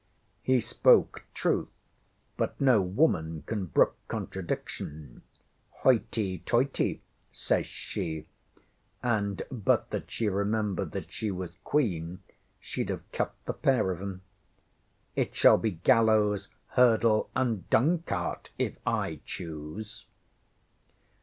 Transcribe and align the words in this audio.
ŌĆØ 0.01 0.07
He 0.41 0.59
spoke 0.59 1.25
truth, 1.31 1.69
but 2.35 2.59
no 2.59 2.81
woman 2.81 3.43
can 3.45 3.67
brook 3.67 3.97
contradiction. 4.07 5.21
ŌĆ£Hoity 5.83 6.43
toity! 6.43 6.95
ŌĆØ 6.95 7.01
says 7.35 7.67
she, 7.67 8.25
and, 9.03 9.43
but 9.51 9.91
that 9.91 10.09
she 10.09 10.27
remembered 10.27 10.91
that 10.93 11.11
she 11.11 11.29
was 11.29 11.59
Queen, 11.63 12.23
sheŌĆÖd 12.63 12.87
have 12.89 13.11
cuffed 13.11 13.45
the 13.45 13.53
pair 13.53 13.91
of 13.91 13.99
ŌĆśem. 13.99 14.19
ŌĆ£It 15.17 15.33
shall 15.35 15.59
be 15.59 15.69
gallows, 15.69 16.47
hurdle, 16.69 17.29
and 17.35 17.69
dung 17.69 17.99
cart 17.99 18.49
if 18.57 18.77
I 18.87 19.19
choose. 19.23 20.07